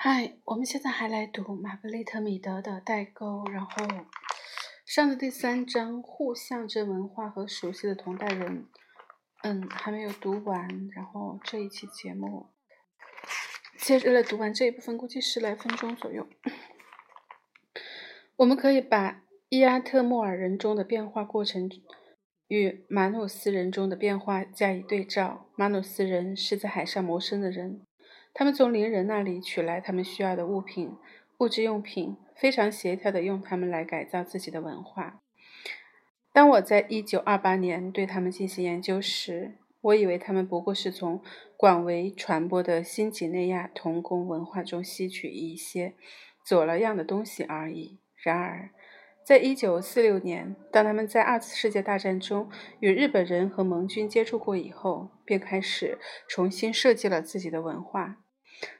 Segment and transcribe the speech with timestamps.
[0.00, 3.84] 嗨，我们现在还来读玛格丽特·米德的《代沟》，然后
[4.86, 8.68] 上的第三章“互象征文化和熟悉的同代人”，
[9.42, 10.88] 嗯，还没有读完。
[10.92, 12.50] 然后这一期节目
[13.76, 16.28] 接着来读完这一部分，估计十来分钟左右。
[18.36, 21.68] 我们可以把伊阿特莫尔人中的变化过程
[22.46, 25.50] 与马努斯人中的变化加以对照。
[25.56, 27.82] 马努斯人是在海上谋生的人。
[28.38, 30.96] 他们从邻人那里取来他们需要的物品、
[31.38, 35.20] 物质用品，非常协调地用它们来改造自己的文化。
[36.32, 41.20] 当我在1928年对他们进行研究时，我以为他们不过是从
[41.56, 45.94] 广为传播的新几内亚童工文化中吸取一些
[46.46, 47.98] 走了样的东西而已。
[48.22, 48.70] 然而，
[49.24, 52.48] 在1946年，当他们在二次世界大战中
[52.78, 55.98] 与日本人和盟军接触过以后，便开始
[56.28, 58.18] 重新设计了自己的文化。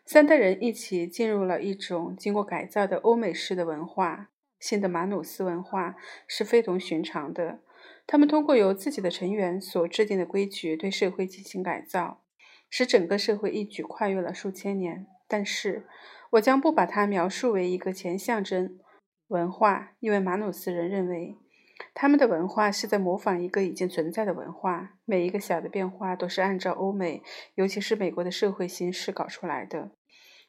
[0.05, 4.31] 三代人一起进入了一种经过改造的欧美式的文化。
[4.59, 5.95] 新的马努斯文化
[6.27, 7.61] 是非同寻常的。
[8.07, 12.23] 他们通过由自己的成员所制定的规矩对社会进行改造，
[12.69, 15.07] 使整个社会一举跨越了数千年。
[15.29, 15.87] 但是，
[16.31, 18.79] 我将不把它描述为一个前象征
[19.29, 21.37] 文化，因为马努斯人认为。
[21.95, 27.23] 他们的文化是在模仿一个已经存在的文化，每一个小的变化都是按照欧美，
[27.55, 29.91] 尤其是美国的社会形式搞出来的。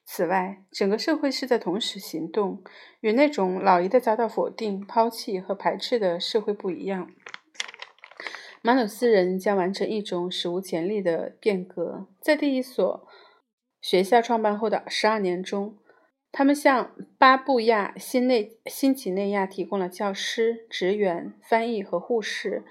[0.05, 2.63] 此外，整个社会是在同时行动，
[3.01, 7.11] 与那种老一代遭到否定、抛弃和排斥的社会不一样。
[8.61, 13.07] 马努斯人将完成一种史无前例的变革，在第一所
[13.79, 15.77] 学校创办后的十二年中。
[16.31, 22.63] 他们向巴布亚新内新几内亚提供了教师、职员、翻译和护士，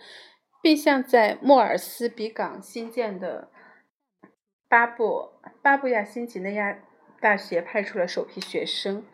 [0.62, 3.50] 并向在莫尔斯比港新建的
[4.68, 6.78] 巴布巴布亚新几内亚
[7.20, 9.04] 大学派出了首批学生。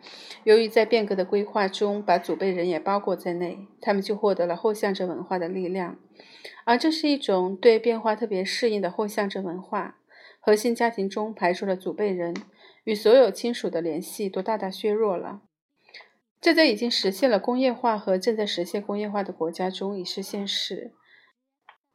[0.43, 5.97] 由于在变革的规划中把祖辈人也包括在内，他们就获得了后象征文化的力量，
[6.65, 9.97] 而这是一种对变化特别适应的后象征文化。
[10.39, 12.35] 核心家庭中排除了祖辈人。
[12.85, 15.41] 与所有亲属的联系都大大削弱了。
[16.39, 20.93] 这在已经实现了工业化和正在实现工业化的国家中已是现实。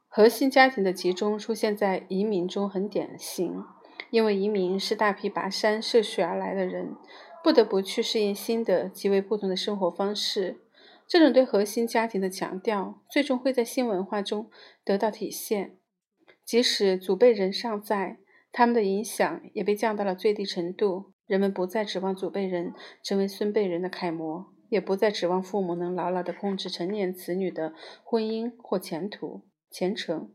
[0.09, 3.63] 核心家庭的集中出现在移民中很典型，
[4.09, 6.97] 因为移民是大批跋山涉水而来的人，
[7.41, 10.59] 不得不去适应新的、极为不同的生活方式。
[11.07, 14.49] 这种对核心家庭的强调，最终会在新文化中
[14.83, 15.77] 得到体现，
[16.43, 18.17] 即使祖辈人尚在。
[18.51, 21.13] 他们的影响也被降到了最低程度。
[21.25, 27.73] 人们不再指望祖辈人成为孙辈人的楷模，也不再指望父母能牢牢地控制成年子女的
[28.03, 30.33] 婚姻或前途前程，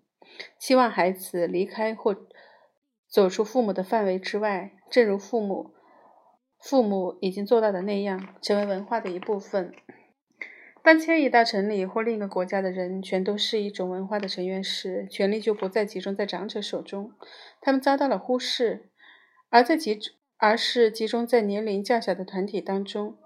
[0.59, 2.17] 期望孩子离开或
[3.07, 5.75] 走出父母的范围之外，正如父母
[6.59, 9.75] 父母已经做到的那样，成为文化的一部分。
[10.87, 17.11] 当迁移到城里或另一个国家的人全都是一种文化的成员时，权力就不再集中在长者手中，
[17.61, 18.89] 他们遭到了忽视，
[19.51, 19.99] 而在集
[20.37, 23.19] 而是集中在年龄较小的团体当中。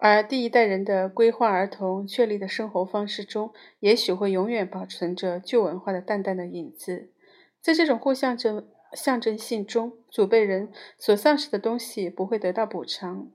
[0.00, 7.12] 而第一代人的规划儿童确立的生活方式中，也许会永远保存着旧文化的淡淡的影子。
[7.60, 13.30] 在这种互象征象征性中，祖辈人所丧失的东西不会得到补偿。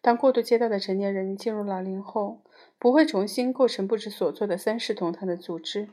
[0.00, 2.42] 当过渡阶段的成年人进入老龄后，
[2.82, 5.88] 不会重新构成不知所措的三世同堂的组织，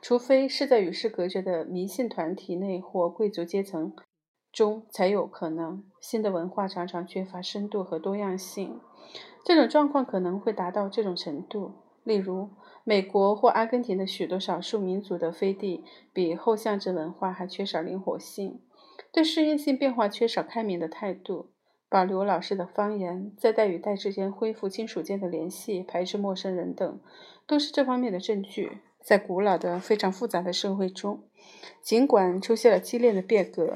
[0.00, 3.92] 除非是在与世隔绝的迷信团体内或贵族阶层
[4.52, 5.82] 中才有可能。
[6.00, 8.78] 新的文化常常缺乏深度和多样性，
[9.44, 11.72] 这种状况可能会达到这种程度：
[12.04, 12.50] 例如，
[12.84, 15.82] 美国或阿根廷的许多少数民族的飞地
[16.12, 18.60] 比后象征文化还缺少灵活性，
[19.12, 21.50] 对适应性变化缺少开明的态度。
[21.90, 27.00] 保留老师的方言，在代与代之间恢复亲属间的联系，排斥陌生人等，
[27.46, 28.78] 都是这方面的证据。
[29.02, 31.22] 在古老的、非常复杂的社会中，
[31.80, 33.74] 尽管出现了激烈的变革，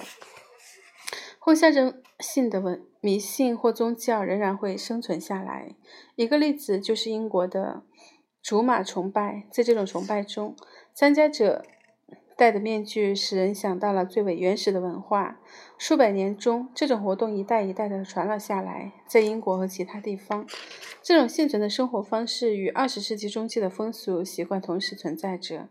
[1.39, 5.75] 后象征性的文迷信或宗教仍然会生存下来。
[6.17, 7.83] 一个例子就是英国的
[8.43, 10.55] 竹马崇拜，在这种崇拜中，
[10.93, 11.65] 参加者。
[12.37, 15.41] 戴的面具使人想到了最为原始的文化。
[15.79, 20.47] 数百年中，这种活动一代一代的传了下来，在英国和其他地方，
[21.03, 25.69] 这种幸存的生活方式与二十世纪中期的风俗习惯同时存在着。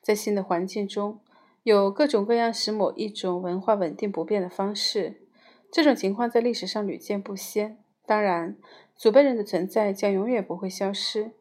[0.00, 1.20] 在新的环境中，
[1.62, 5.22] 有各种各样使某一种文化稳定不变的方式。
[5.70, 7.78] 这种情况在历史上屡见不鲜。
[8.06, 8.56] 当然，
[8.96, 11.32] 祖辈人的存在将永远不会消失。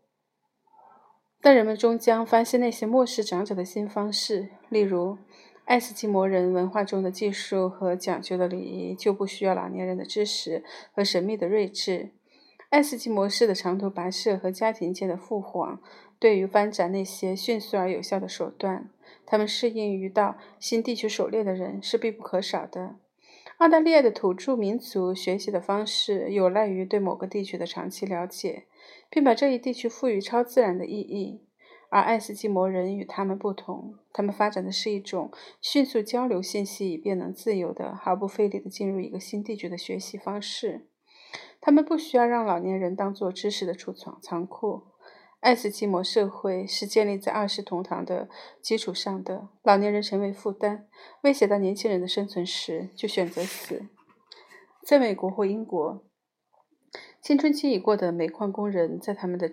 [1.48, 5.18] 但人们终将发现那些漠视长者的新方式，例如，
[5.64, 10.62] 爱斯基摩人文化中的技术和讲究的礼仪就不需要老年人的知识
[10.92, 12.10] 和神秘的睿智。
[12.70, 15.80] 爱斯基摩式的长途跋涉和家庭间的复黄，
[16.20, 18.90] 对于发展那些迅速而有效的手段，
[19.26, 22.98] 他们适应于到新地区狩猎的人是必不可少的。
[23.60, 28.66] 澳大利亚的土著民族学习的方式有赖于对某个地区的长期了解，
[29.10, 31.44] 并把这一地区赋予超自然的意义。
[31.89, 35.31] 而爱斯基摩人与他们不同，他们发展的是一种
[35.62, 40.88] 迅速交流信息以便能自由的、毫不费力的进入一个新地区的学习方式。
[41.62, 44.84] 他们不需要让老年人当做知识的储藏仓库。
[45.40, 48.28] 爱斯基摩社会是建立在二世同堂的
[48.62, 49.48] 基础上的。
[49.63, 50.88] 老年人成为负担、
[51.22, 53.88] 威胁到年轻人的生存时，就选择死。
[54.83, 56.04] 在美国或英国，
[57.28, 59.52] 青春期已过的煤矿工人在他们的。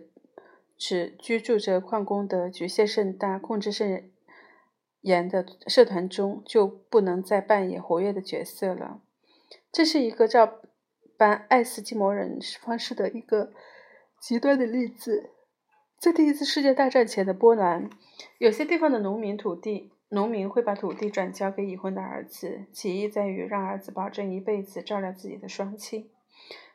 [0.78, 4.12] 只居住着矿工的局限甚大、控制甚
[5.00, 9.02] 严的社团中，就不能再扮演活跃的角色了。
[9.72, 10.60] 这是一个照
[11.16, 13.52] 搬爱斯基摩人方式的一个
[14.20, 15.30] 极端的例子。
[15.98, 17.90] 在第一次世界大战前的波兰，
[18.38, 26.10] 有些地方的农民土地，农民会把土地转交给已婚的儿子，其意在于让儿子保证一辈子照料自己的双亲。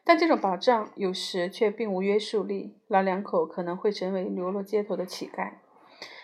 [0.09, 5.51] 但这种保障有时却并无约束力，老两口可能会成为流落街头的乞丐。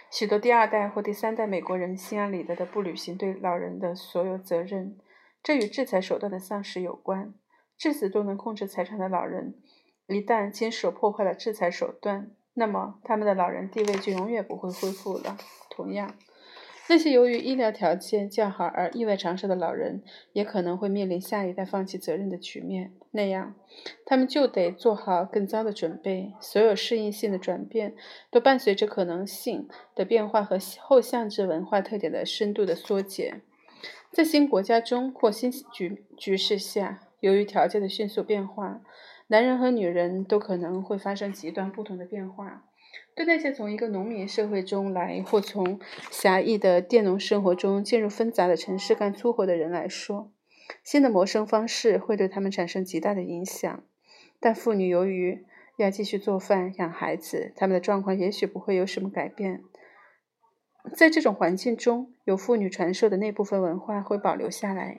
[0.09, 4.97] 许多第二代或第三代美国人心安理得的不履行对老人的所有责任，
[5.43, 7.35] 这与制裁手段的丧失有关。
[7.77, 9.53] 至死都能控制财产的老人，
[10.07, 15.37] 一旦亲手破坏了制裁手段，那么他们的老人地位就永远不会恢复了。
[15.69, 16.15] 同样。
[16.87, 20.03] 那些由于医疗条件较好而意外长寿的老人，
[20.33, 22.93] 也可能会面临下一代放弃责任的局面。
[23.11, 23.55] 那样，
[24.05, 26.33] 他们就得做好更糟的准备。
[26.39, 27.95] 所有适应性的转变，
[28.29, 33.41] 都伴随着可能性的变化和后象征文化特点的深度的缩减。
[34.11, 38.81] 在新国家中或新局局势下，由于条件的迅速变化，
[39.27, 42.63] 男人和女人都可能会发生极端不同的变化。
[43.15, 45.79] 对那些从一个农民社会中来，或从
[46.11, 50.33] 狭义的佃农生活中进入纷杂的城市干粗活的人来说，
[50.83, 53.83] 新的谋生方式会对他们产生极大的影响。
[54.41, 55.45] 但妇女由于
[55.77, 59.63] 要继续做饭、养孩子，他们的状况也许不会有什么改变。
[60.93, 64.97] 在这种环境中，有妇女传授的那部分文化会保留下来。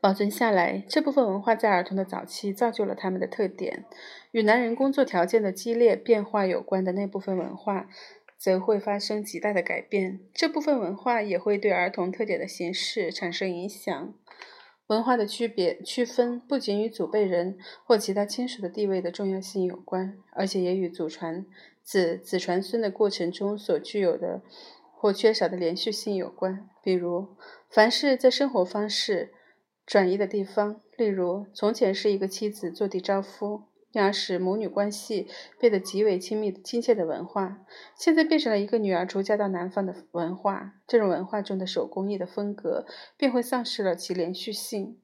[0.00, 3.84] 保存下来，这部分文化在儿童的早期造就了他们的特点。
[4.32, 7.88] 与男人工作条件的激烈变化有关的那部分文化，
[8.36, 10.20] 则会发生极大的改变。
[10.34, 14.14] 这部分文化也会对儿童特点的形式产生影响。
[14.88, 21.46] 文化的区别区分不仅与祖辈人或其他亲属的地位的重要性有关，而且也与祖传
[21.82, 24.42] 子、子传孙的过程中所具有的
[24.94, 26.68] 或缺少的连续性有关。
[26.82, 27.36] 比如，
[27.70, 29.32] 凡是在生活方式。
[29.84, 35.28] 转移的地方，例如，从前是一个妻子坐地招夫，那使母女关系
[35.58, 37.58] 变得极为亲密亲切的文化，
[37.94, 40.74] 现在变成了一个女儿出嫁到南方的文化。
[40.86, 42.86] 这种文化中的手工艺的风格
[43.16, 44.98] 便会丧失了其连续性。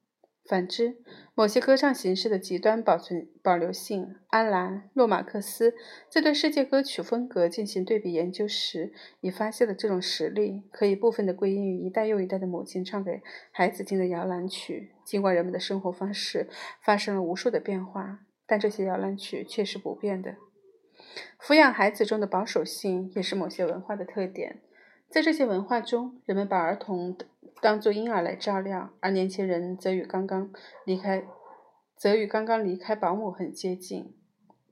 [0.45, 0.97] 反之，
[1.35, 5.75] 某些歌唱形式的极端保存保留性，安兰·洛马克斯
[6.09, 13.21] 在对世界歌曲风格进行对比研究时，已发现了这种实例，可以部分的归因于一代又一代的母亲唱给
[13.51, 14.95] 孩子听的摇篮曲。
[15.05, 16.49] 尽管人们的生活方式
[16.81, 20.35] 发生了无数的变化，但这些摇篮曲却是不变的。
[21.39, 24.59] 抚养孩子中的保守性也是某些文化的特点。
[25.09, 27.15] 在这些文化中，人们把儿童
[27.61, 30.51] 当作婴儿来照料，而年轻人则与刚刚
[30.85, 31.23] 离开，
[31.95, 34.13] 则与刚刚离开保姆很接近。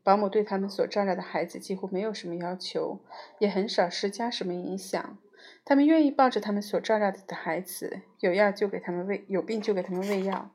[0.03, 3.01] 保姆对他们所照料的孩子几乎没有什么要求，
[3.39, 5.17] 也很少施加什么影响。
[5.65, 10.51] 他们愿意抱着他们所照料的孩子，有药就给他们喂，有病就给他们喂药，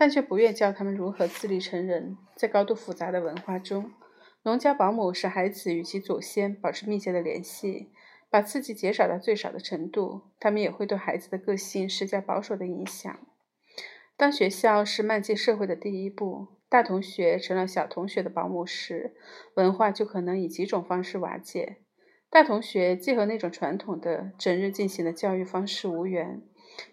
[0.00, 2.16] 但却不愿教他们如何自立成人。
[2.34, 3.92] 在高度复杂的文化中，
[4.44, 7.92] 农家保姆使孩子与其祖先保持密切的联系。
[8.30, 13.14] 把刺激减少到最少的程度，他们也会对孩子的个性施加保守的影响。
[14.16, 19.14] 当学校是迈进社会的第一步，大同学成了小同学的保姆时，
[19.56, 21.76] 文化就可能以几种方式瓦解。
[22.30, 26.40] 大同学既和那种传统的整日进行的教育方式无缘，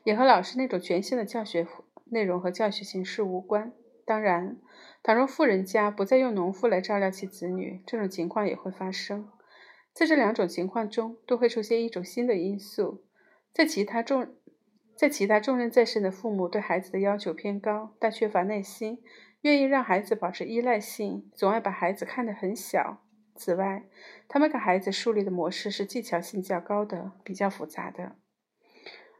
[0.03, 1.63] 也和老师那种全新的教学
[2.11, 3.73] 内容和教学形式无关。
[4.05, 4.57] 当然，
[5.03, 9.29] 倘若富人家不再用农夫来照料其子女，这种情况也会发生。
[9.93, 13.03] 在这两种情况中，都会出现一种新的因素。
[13.51, 14.35] 在其他重，
[14.95, 18.99] 在其他重任在身的父母对孩子的要求偏高，但缺乏耐心，
[19.41, 23.03] 愿意让孩子保持依赖性，总爱把孩子看得很小。
[23.35, 23.83] 此外，
[24.27, 28.15] 他们给孩子树立的模式是技巧性较高的，比较复杂的。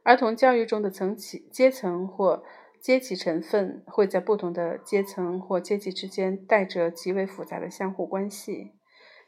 [0.02, 2.42] 儿童教育中的层级、阶层或
[2.80, 8.72] 阶级成分会在不同的阶层或阶级之间带着极为复杂的相互关系。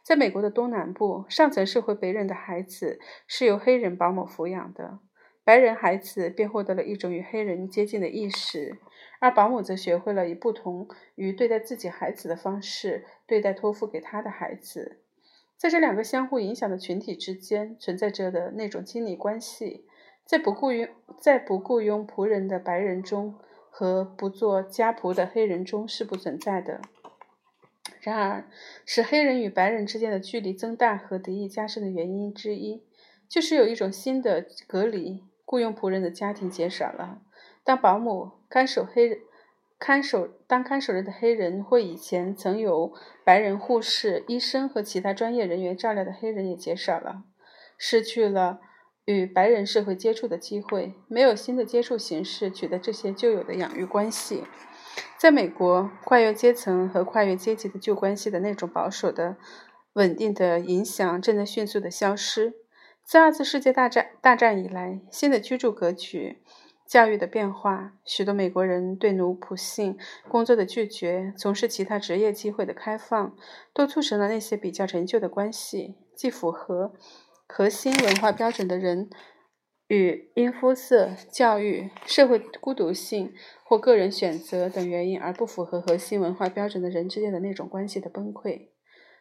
[0.02, 5.00] 在美国的东南部，上层社会白人的孩子是由黑人保姆抚养的，
[5.44, 8.78] 白人孩子便获得了一种与黑人接近的意识，
[9.20, 15.02] 而保姆则学会了以不同于对待自己孩子的方式对待托付给他的孩子。
[15.58, 19.84] 在这两个相互影响的群体之间存在着的那种亲密关系，
[20.30, 23.34] 在不雇佣在不雇佣仆人的白人中
[23.68, 26.80] 和不做家仆的黑人中是不存在的。
[28.00, 28.44] 然而，
[28.86, 32.84] 使黑人与白人之间的距离增大和敌意加深的原因之一，
[33.28, 37.20] 就是有一种新的隔离：雇佣仆人的家庭减少了。
[37.64, 39.18] 当保姆看守黑人。
[39.80, 42.92] 看守当看守人的黑人或以前曾有
[43.24, 47.24] 白人护士、医生和其他专业人员照料的黑人也减少了，
[47.78, 48.60] 失去了
[49.12, 54.44] 与白人社会接触的机会，没有新的接触形式取得这些旧有的养育关系。
[55.18, 59.36] 在美国，跨越阶层和跨越阶级的旧关系的那种保守的、
[59.94, 62.54] 稳定的影响正在迅速的消失。
[63.04, 66.42] 自二次世界大战大战以来，新的居住格局。
[66.86, 69.96] 教育的变化，许多美国人对奴仆性
[70.28, 73.36] 工作的拒绝，从事其他职业机会的开放，
[73.72, 76.92] 都促成了那些比较陈旧的关系，既符合
[77.52, 79.10] 核心文化标准的人
[79.88, 88.68] 与因肤色、教育、社会孤独性或个人选择等原因而不符合核心文化标准的人之间的那种关系的崩溃。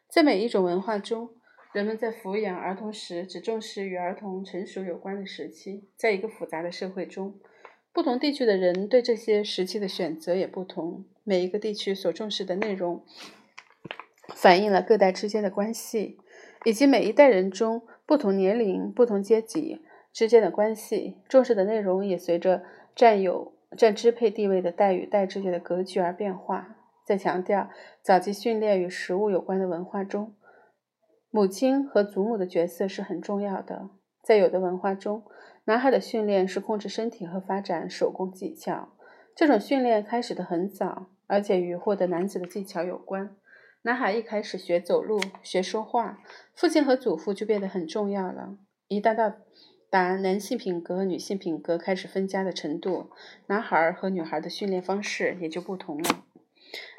[0.08, 1.32] 在每一种文化中，
[1.74, 7.40] 人们在抚养儿童时只重视与儿童成熟有关的时期，在一个复杂的社会中。
[7.92, 11.06] 不同地区的人对这些时期的选择也不同。
[11.24, 13.04] 每一个地区所重视的内容，
[14.36, 16.20] 反映了各代之间的关系，
[16.64, 21.18] 以及每一代人中不同年龄、不同阶级之间的关系。
[21.30, 22.64] 重视的内容也随着
[22.96, 26.76] 占有、占支配地位的代与代之间的格局而变化。
[27.06, 27.70] 在强调
[28.02, 30.34] 早期训练与食物有关的文化中，
[31.30, 33.92] 母亲和祖母的角色是很重要的。
[34.24, 35.22] 在有的文化中，
[35.66, 38.90] 男孩的训练是控制身体和发展手工技巧。
[39.36, 43.36] 这种训练开始的很早，而且与获得男子的技巧有关。
[43.84, 46.22] 男孩一开始学走路、学说话，
[46.54, 48.58] 父亲和祖父就变得很重要了。
[48.90, 49.38] 一旦到
[49.90, 53.10] 达男性品格和女性品格开始分家的程度，
[53.48, 56.26] 男孩和女孩的训练方式也就不同了。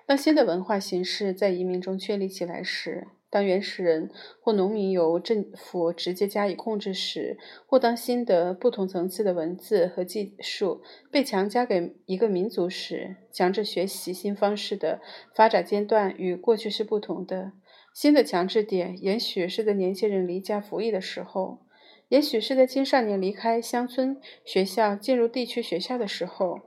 [0.06, 4.10] 当新的文化形式在移民中确立起来时，当原始人
[4.40, 10.82] 或农民由政府直接加以控制时，或当新的不同层次的文字和技术
[11.12, 15.00] 被强加给一个民族时，强制学习新方式的
[15.32, 17.52] 发展阶段与过去是不同的。
[17.94, 21.60] 新的强制点也许是在年轻人离家服役的时候，
[22.08, 26.60] 也许是在青少年离开乡村学校进入地区学校的时候，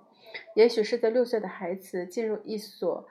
[0.56, 3.06] 也许是在六岁的孩子进入一所。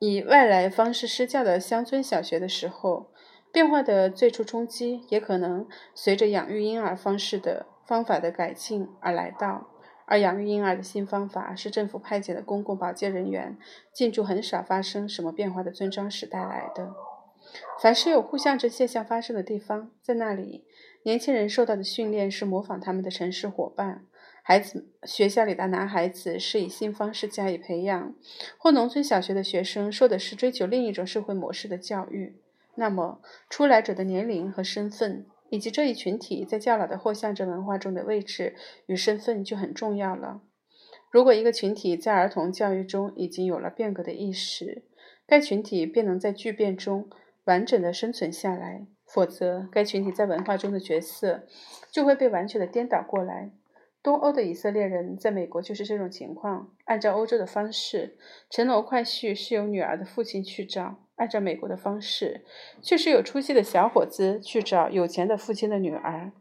[0.00, 3.12] 以外来方式施教的乡村小学的时候，
[3.52, 9.68] 变化的最初冲击也可能随着养育婴儿方式的方法的改进而来到。
[10.06, 13.58] 而养育婴儿的新方法是政府派遣的公共保健人员
[13.92, 16.94] 进驻很少发生什么变化的村庄时带来的。
[17.82, 20.64] 凡是有互相之现象发生的地方，在那里，
[21.02, 24.06] 年轻人受到的训练是模仿他们的城市伙伴。
[24.50, 28.16] 孩子学校里的男孩子是以新方式加以培养，
[28.58, 32.34] 或农村小学的学生受的是追求另一种社会模式的教育。
[32.74, 40.40] 那么，出来者的年龄和身份，以及这一群体在较老的或象征文化中的位置与身份就很重要了。
[41.12, 44.82] 如果一个群体在儿童教育中已经有了变革的意识，
[45.28, 47.08] 该群体便能在巨变中
[47.44, 51.46] 完整的生存下来；否则，该群体在文化中的角色
[51.92, 53.52] 就会被完全的颠倒过来。
[54.02, 56.70] 东欧的以色列人在美国就是这种情况。
[56.86, 58.16] 按照欧洲的方式，
[58.48, 62.44] 陈龙快婿是由女儿的父亲去找；按照美国的方式，
[62.80, 66.32] 却是有出息的小伙子去找有钱的父亲的女儿。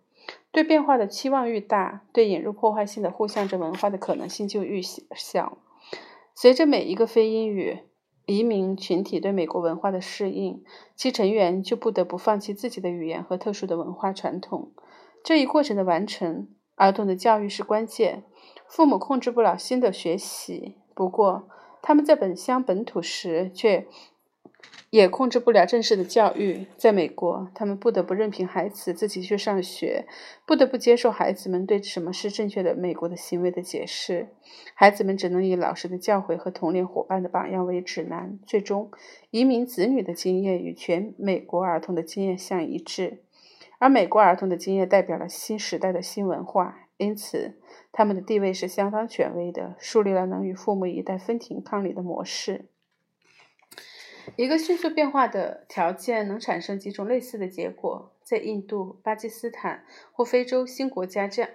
[0.52, 5.58] 对变化的期望愈大，对引入破坏性的互相着文化的可能性就愈小。
[6.34, 7.80] 随着每一个非英语
[8.26, 10.64] 移民群体对美国文化的适应，
[10.96, 14.72] 其成员就不得不放弃自己的语言和特殊的文化传统。
[15.24, 16.48] 这一过程的完成。
[16.80, 18.24] 儿童的教育是关键，
[18.66, 20.78] 父母控制不了新的学习。
[20.96, 21.50] 不过，
[21.82, 23.86] 他们在本乡本土时，却
[24.90, 26.68] 也控制不了正式的教育。
[26.78, 30.08] 在美国，他们不得不任凭孩子自己去上学，
[30.46, 34.30] 不得不接受孩子们对什么是正确的美国的行为的解释。
[34.74, 38.40] 孩子们只能以老师的教诲和童年伙伴的榜样为指南。
[38.48, 38.90] 最终，
[39.32, 43.24] 移民子女的经验与全美国儿童的经验相一致。
[43.80, 47.60] 而美国儿童的经验代表了新时代的新文化，因此
[47.92, 52.66] 他们的地位是相当权威的，树立了能与父母一代分庭抗礼的模式。
[54.36, 61.52] 一个迅速变化的条件能产生几种类似的结果，在印度、巴基斯坦或非洲新国家这样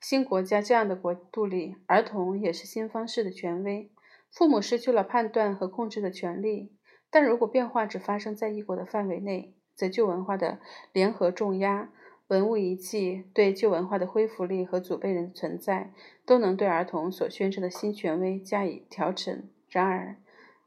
[0.00, 3.90] 新国家这样的国度里，儿童也是新方式的权威。
[4.30, 6.72] 父母失去了判断和控制的权利，
[7.10, 10.58] 但如果变化只发生在一国的范围内，则旧文化的
[10.92, 11.90] 联合重压、
[12.28, 15.92] 文物遗迹对旧文化的恢复力和祖辈人的存在，
[16.24, 19.48] 都能对儿童所宣称的新权威加以调整。
[19.68, 20.16] 然而，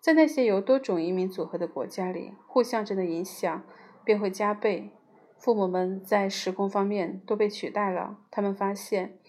[0.01, 3.63] 在那些由多种移民组合的国家里，互相之的影响
[4.03, 4.91] 便会加倍。
[5.37, 8.17] 父母们在时空方面都被取代了。
[8.31, 9.19] 他们发现，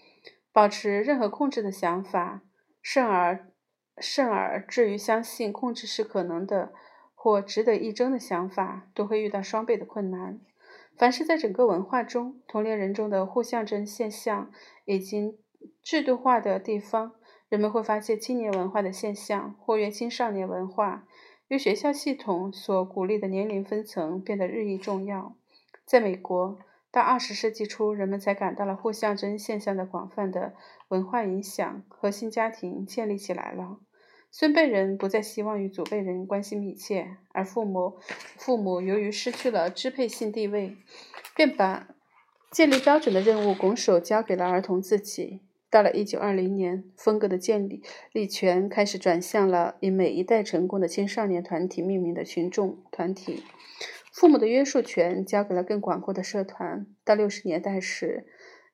[0.51, 2.41] 保持任何控制的想法，
[2.81, 3.51] 甚而
[3.97, 6.73] 甚而至于相信控制是可能的
[7.21, 10.39] 或值得一争的想法，都会遇到双倍的困难。
[10.95, 14.49] 凡是在整个文化中，同龄人中的互象征现象
[14.85, 15.37] 已经
[15.83, 17.11] 制度化的地方。
[17.49, 21.05] 人们会发现青年文化的现象，或曰青少年文化
[21.49, 25.35] 与学校系统所鼓励的年龄分层变得日益重要。
[25.83, 26.57] 在美国，
[26.89, 30.53] 到二十世纪初，人们才感到了互象征现象的广泛的
[30.87, 33.79] 文化影响，核心家庭建立起来了。
[34.31, 37.97] 孙辈人不再希望与祖辈人关系密切，而父母
[38.37, 40.77] 父母由于失去了支配性地位，
[41.35, 41.89] 便把
[42.51, 45.41] 建立标准的任务拱手交给了儿童自己。
[45.71, 53.43] 到了一九二零年，风格的建立立权开始转向了以每一代成功的青少年团体命名的群众团体。
[54.11, 56.87] 父母的约束权交给了更广阔的社团。
[57.05, 58.25] 到六十年代时，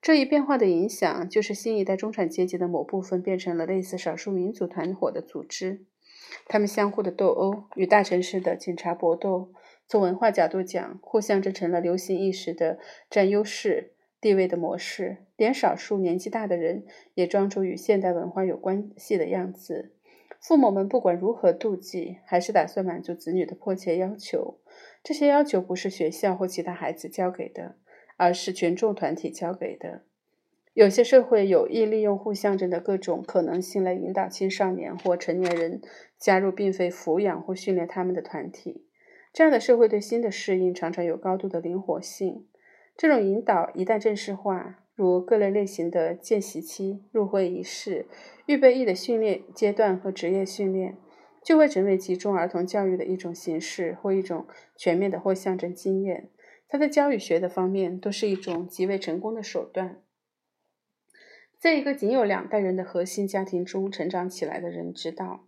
[0.05, 5.83] 这一变化的影响就是新一代中产阶级的某部分变成了类似少数民族团伙的组织，
[6.45, 9.51] 他们相互的斗殴，与大城市的警察搏斗。
[9.87, 12.77] 从文化角度讲，互相这成了流行意识的
[13.09, 13.93] 占优势。
[14.21, 16.85] 地位的模式，连少数年纪大的人
[17.15, 19.91] 也装出与现代文化有关系的样子。
[20.39, 24.59] 父母们不管如何妒忌，还是打算满足子女的迫切要求。
[25.03, 27.77] 这些要求不是学校或其他孩子教给的，
[28.17, 30.03] 而是群众团体交给的。
[30.73, 35.81] 有些社会有意利用互相争的各种可能性来引导青少年或成年人
[36.17, 38.85] 加入并非抚养或训练他们的团体。
[39.31, 42.45] 这样的社会对新的适应常常有高度的灵活性。
[42.97, 48.05] 这种引导一旦正式化，如各类类型的见习期、入会仪式、
[48.45, 50.97] 预备役的训练阶段和职业训练，
[51.41, 54.45] 就会成为集中儿童教育的一种形式或一种
[54.77, 56.29] 全面的或象征经验。
[56.67, 60.01] 它在教育学的方面都是一种极为成功的手段。
[61.57, 65.47] 在一个仅有两代人的核心家庭中成长起来的人知道，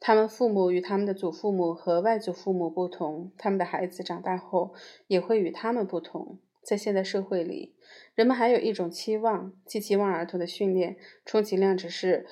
[0.00, 4.74] 他们父母与他们的祖父母和外祖父母不同，他们的孩子长大后
[5.06, 6.38] 也会与他们不同。
[6.62, 7.76] 在现代社会里，
[8.14, 12.26] 人们还有一种期望，即期望儿童的训练充其量只是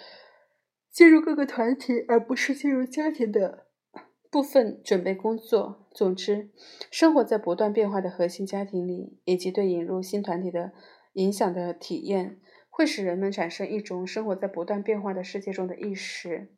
[0.91, 3.67] 进入各个团体，而不是进入家庭的
[4.31, 5.82] 部分准备工作。
[5.93, 6.51] 总之，
[6.91, 10.73] 生活在不断变化的核心家庭里，以及对引入新团体的
[11.13, 12.39] 影响的体验，
[12.71, 16.49] 会使人们产生一种生活在不断变化的世界中的意识。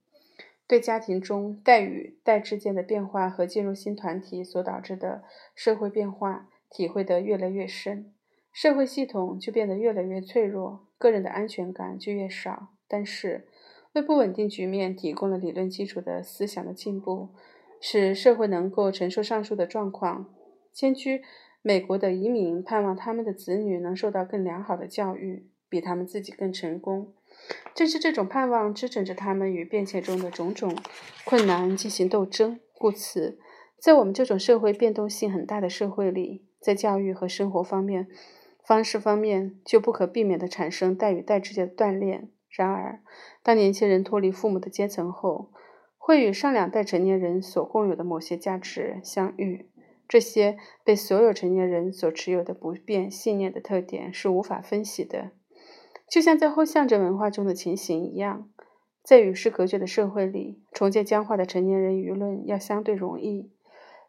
[0.67, 6.49] 对家庭中代与代之间的变化和进入新团体所导致的社会变化。
[6.71, 8.13] 体会得越来越深，
[8.51, 12.71] 社会系统就变得越来越脆弱，个人的安全感就越少。
[12.89, 13.47] 但是，
[13.93, 17.29] 为不稳定局面提供了理论基础的思想的进步，
[17.87, 20.33] 使社会能够承受上述的状况。
[20.73, 21.23] 迁居
[21.61, 27.13] 美国的移民盼望他们的子女能受到更良好的教育，比他们自己更成功。
[27.75, 30.75] 正是这种盼望支撑着他们与变迁中的种种
[31.27, 32.59] 困难进行斗争。
[32.73, 33.39] 故此，
[33.79, 38.09] 在我们这种社会变动性很大的社会里，在教育和生活方面
[38.65, 42.31] 方式方面，就不可避免地产生代与代之间的锻炼。
[42.49, 43.03] 然而，
[43.43, 45.51] 当年轻人脱离父母的阶层后，
[46.07, 49.71] 会与上两代成年人所共有的某些价值相遇。
[50.07, 55.31] 这些被所有成年人所持有的不变信念的特点是无法分析的，
[56.07, 58.51] 就像在后象征文化中的情形一样。
[59.03, 63.51] 在与世隔绝的社会里，重建僵化的成年人舆论要相对容易，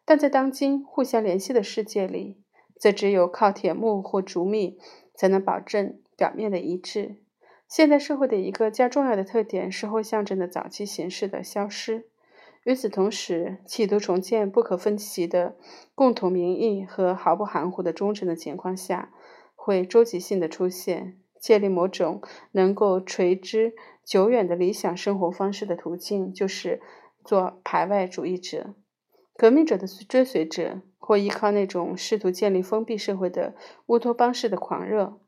[0.04, 2.36] 但在当今互相联系的世界里，
[2.78, 4.78] 则只有靠铁幕或竹密
[5.14, 7.22] 才能保证表面的一致。
[7.68, 12.06] 现代社会的一个较重要的特点是后象征的早期形式的消失。
[12.64, 15.56] 与此同时，企图重建不可分析的
[15.94, 19.12] 共同名义和毫不含糊的忠诚的情况下，
[19.54, 22.20] 会周期性的出现，建立某种
[22.52, 23.74] 能够垂之
[24.04, 26.80] 久远的理想生活方式的途径，就是
[27.24, 28.74] 做排外主义者、
[29.36, 30.80] 革命者的追随者。
[30.98, 33.54] 或依靠那种试图建立封闭社会的
[33.86, 35.20] 乌托邦式的狂热，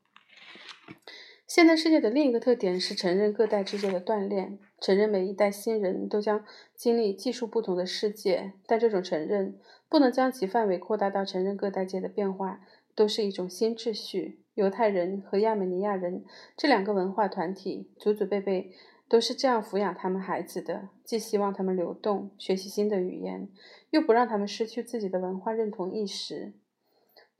[1.49, 9.57] 现代世界的另一个特点是承认各代之间的锻炼，承认每一代新人都将经历技术不同的世界，但这种承认
[9.89, 12.61] 不能将其范围扩大到承认各代界的变化
[12.93, 14.43] 都是一种新秩序。
[14.53, 16.23] 犹太人和亚美尼亚人
[16.55, 18.71] 这两个文化团体，祖祖辈辈
[19.07, 23.49] 都是这样抚养他们孩子的，既希望他们流动，学习新的语言，
[23.89, 26.53] 又不让他们失去自己的文化认同意识。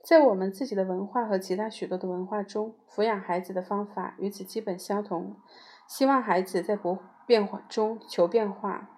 [0.02, 5.36] 在我们自己的文化和其他许多的文化中，抚养孩子的方法与此基本相同。
[5.86, 8.90] 希望孩子在不变化中求变化。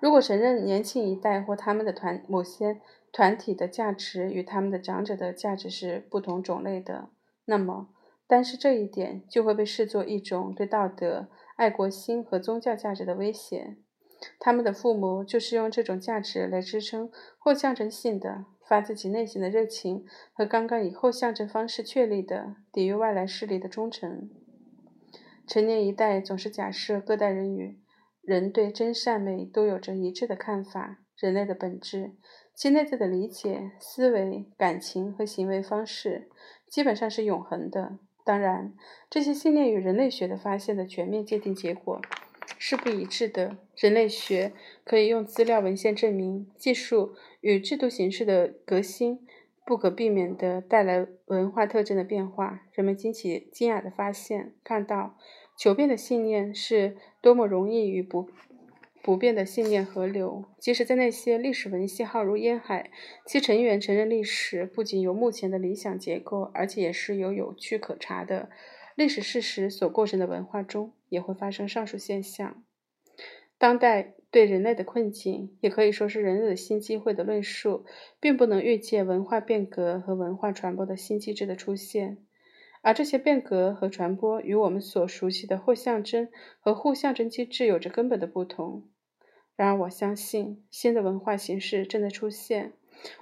[0.00, 2.80] 如果承认年轻一代或他们的团某些
[3.12, 7.08] 团体的价值与他们的长者的价值是不同种类的，
[7.46, 7.88] 那么
[8.26, 13.76] 单是这一点就会被视作一种对道德、爱国心和宗教价值的威胁。
[14.38, 18.44] 他们的父母就是用这种价值来支撑或象征性的。
[18.68, 24.28] 发自己内心的热情和刚刚以后象征方式确立的抵御外来势力的忠诚。
[25.46, 27.78] 成年一代总是假设各代人与
[28.20, 30.98] 人对真善美都有着一致的看法。
[31.16, 32.12] 人类的本质，
[32.54, 36.28] 其内在的理解、思维、感情和行为方式，
[36.68, 37.98] 基本上是永恒的。
[38.22, 38.74] 当然，
[39.08, 41.98] 这些信念与人类学的发现的全面界定结果。
[42.58, 43.56] 是不一致的。
[43.76, 44.52] 人类学
[44.84, 47.14] 可以用资料文献证明，技术
[47.46, 49.20] 与制度形式的革新
[49.64, 52.62] 不可避免地带来文化特征的变化。
[52.72, 55.16] 人们惊奇惊讶地发现，看到
[55.56, 58.28] 求变的信念是多么容易与不
[59.00, 60.44] 不变的信念合流。
[60.58, 62.90] 即使在那些历史文献浩如烟海，
[63.24, 68.50] 其成员承认历史不仅由目前的理想结构，而且也是有有据可查的。
[68.96, 72.64] 历史事实所构成的文化中，也会发生上述现象。
[73.56, 77.84] 当代对人类的困境，也可以说是人类的新机会的论述，
[78.20, 82.18] 并不能预见文化变革和文化传播的新机制的出现。
[82.82, 86.28] 而这些变革和传播与我们所熟悉的后象征
[86.60, 88.84] 和互象征机制有着根本的不同。
[89.56, 92.74] 然而，我相信新的文化形式正在出现，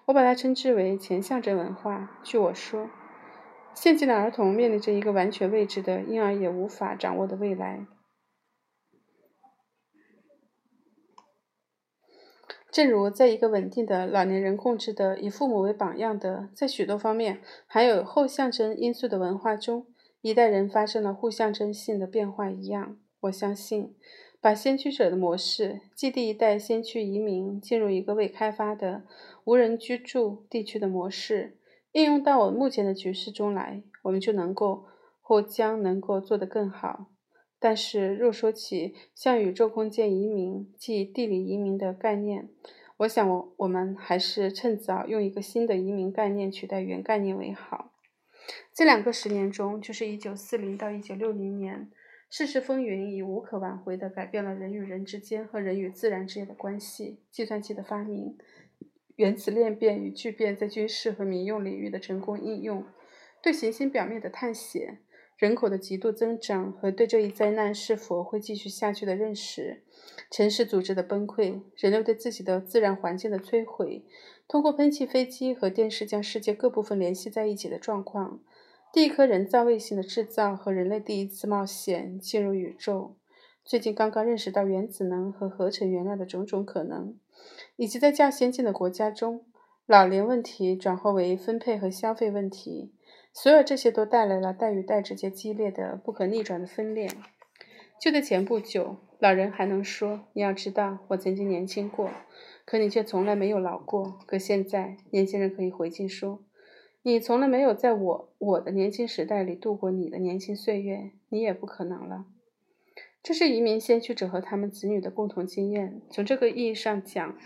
[0.07, 2.21] 我把它称之为前象征文化。
[2.25, 2.91] 据我说。
[3.75, 7.87] 现今的儿童面临着一个完全未知的、婴儿也无法掌握的未来。
[12.75, 19.87] 正如在一个稳定的老年人控制的、以父母为榜样的、在许多方面含有后象征因素的文化中，
[20.23, 23.95] 一代人发生了互象征性的变化一样，我相信，
[24.41, 29.05] 把先驱者的模式，即第一代先驱移民进入一个未开发的、
[29.45, 31.57] 无人居住地区的模式。
[31.93, 34.87] 应用到我目前的局势中来，我们就能够
[35.23, 37.07] 或将能够做得更好。
[37.67, 42.51] 但是，若说起向宇宙空间移民，即地理移民的概念，
[42.99, 47.95] 我想我我们还是趁早用一个新的移民概念取代原概念为好。
[48.75, 51.91] 这两个十年中，就是1940到1960年，
[52.29, 57.23] 世事风云已无可挽回地改变了人与人之间和人与自然之间的关系。
[57.31, 58.37] 计算机的发明。
[59.17, 62.85] 原子链变与聚变在军事和民用领域的成功应用，
[63.43, 64.99] 对行星表面的探险，
[65.37, 69.83] 人口的极度增长和对这一灾难是否会继续下去的认识，
[70.31, 74.05] 城市组织的崩溃，人类对自己的自然环境的摧毁，
[74.47, 78.41] 通过喷气飞机和电视将世界各部分联系在一起的状况，
[78.93, 83.17] 第一颗人造卫星的制造和人类第一次冒险进入宇宙，
[83.65, 87.17] 最近刚刚认识到原子能和合成原料的种种可能。
[87.77, 89.45] 以及在较先进的国家中，
[89.87, 92.93] 老龄问题转化为分配和消费问题，
[93.35, 97.09] 所有这些都带来了代与代之间激烈的、不可逆转的分裂。
[98.01, 102.11] 就在前不久，老人还能说：“你要知道，我曾经年轻过，
[102.65, 106.45] 可你却从来没有老过。”可现在，年轻人可以回敬说
[107.03, 112.27] ：“你从来没有在我我的年轻时代里度过你的年轻岁月，你也不可能了。”
[113.21, 116.01] 这是移民先驱者和他们子女的共同经验。
[116.11, 117.37] 从这个意义上讲，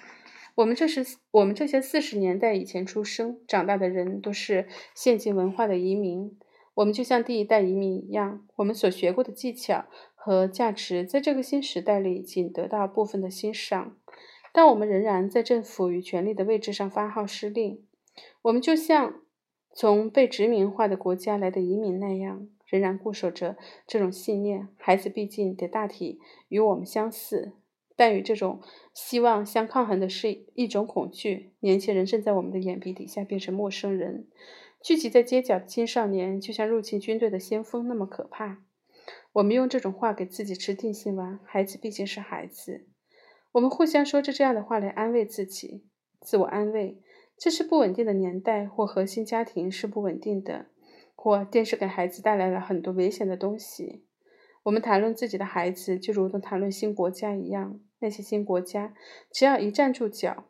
[0.58, 6.36] 我们这是我们这些四十年代以前出生长大的人，都是现今文化的移民。
[6.74, 9.84] 我们就像第一代移民一样，我们所学过的技巧
[10.16, 13.96] 和价值，在这个新时代里仅得到部分的欣赏。
[14.52, 17.84] 但我们仍然在政府与权力的位置上发号施令。
[18.42, 19.20] 我们就像
[19.72, 22.48] 从被殖民化的国家来的移民那样。
[22.66, 26.18] 仍然固守着这种信念，孩子毕竟得大体
[26.48, 27.52] 与我们相似，
[27.98, 28.60] 但与这种
[28.94, 31.50] 希望相抗衡的是一种恐惧。
[31.58, 34.28] 年轻人正在我们的眼皮底下变成陌生人，
[34.80, 38.62] 聚集在街角的青少年就像入侵军队的先锋那么可怕。
[39.32, 42.86] 我们用这种话给自己吃定心丸：孩子毕竟是孩子。
[43.50, 45.82] 我们互相说着这样的话来安慰自己，
[46.20, 47.02] 自我安慰。
[47.36, 50.66] 这是不稳定的年代，或核心家庭是不稳定的。
[51.16, 54.04] 或电视给孩子带来了很多危险的东西。
[54.62, 57.80] 我们谈论自己的孩子，就如同谈论新国家一样。
[58.00, 58.94] 那些新国家，
[59.32, 60.44] 只要一站住脚，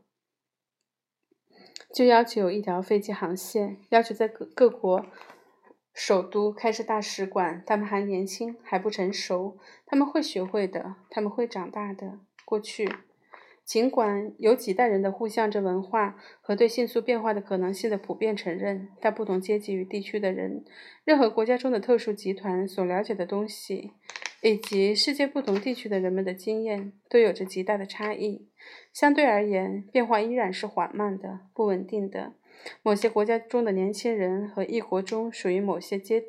[1.95, 5.07] 就要求一条飞机航线，要求在各各国
[5.93, 7.63] 首都开设大使馆。
[7.67, 12.21] 他们还年轻，还不成熟，他们会学会的，他们会长大的。
[12.45, 12.89] 过去。
[13.65, 20.65] 尽管有几代人的互相着文化和对迅速变化的可能性的普遍承认，但不同阶级与地区的人、
[21.05, 23.93] 任何国家中的特殊集团所了解的东西，
[24.43, 28.49] 以及世界不同地区的人们的经验，都有着极大的差异。
[28.93, 32.35] 相对而言，变化依然是缓慢的、不稳定的。
[32.83, 36.25] 某些国家中的年轻人和一国中属于某些阶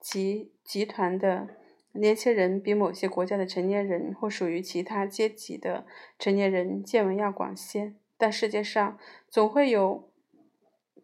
[0.00, 1.48] 级集团的。
[1.96, 5.86] 年轻人比某些国家的成年人或属于其他阶级的
[6.18, 10.10] 成年人见闻要广些，但世界上总会有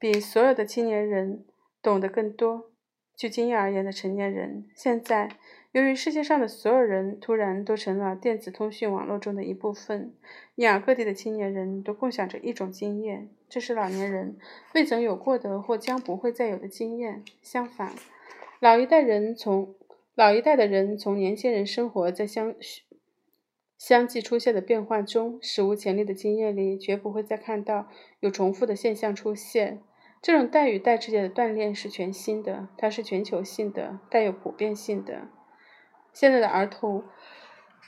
[0.00, 1.44] 比所有的青年人
[1.80, 2.72] 懂得更多。
[3.16, 5.28] 就经验而言的成年人，现在
[5.72, 10.12] 由于世界上的所有人突然都成了电子通讯网络中的一部分，
[10.56, 14.36] 因而各地的青年人都共享着一种经验，这是老年人
[14.74, 17.22] 未曾有过的或将不会再有的经验。
[17.40, 17.92] 相反，
[18.58, 19.76] 老一代人从
[20.16, 22.52] 老一代的人从年轻人生活在相
[23.78, 29.80] 相继出现的变化中，史无前例的经验里，绝不会再看到有重复的现象出现。
[30.20, 35.28] 这种代与代之间的锻炼是全新的，它是全球性的，带有普遍性的。
[36.12, 37.04] 现在的儿童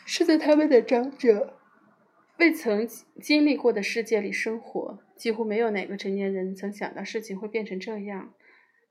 [0.06, 1.58] 是在他们的长者
[2.38, 2.88] 未曾
[3.20, 8.32] 经历过的世界里生活，几乎没有哪个成年人曾想到事情会变成这样。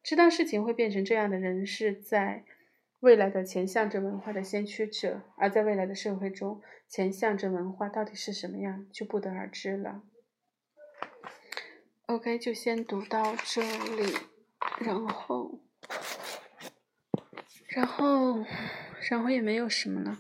[0.04, 2.46] 知道事情会变成这样的人是在。
[3.02, 10.04] 未来的前象征文化的先驱者，而在未来的社会中，前象征文化到底是什么样，就不得而知了。
[12.06, 13.64] OK，就先读到这
[13.96, 14.16] 里，
[14.82, 15.60] 然后，
[17.70, 18.46] 然后，
[19.10, 20.20] 然后也没有什么了。